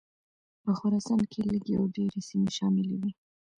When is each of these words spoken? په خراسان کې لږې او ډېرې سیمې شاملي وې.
په 0.63 0.71
خراسان 0.77 1.19
کې 1.31 1.39
لږې 1.51 1.73
او 1.79 1.85
ډېرې 1.95 2.19
سیمې 2.29 2.49
شاملي 2.57 2.95
وې. 3.01 3.11